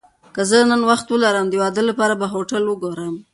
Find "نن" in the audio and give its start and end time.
0.69-0.81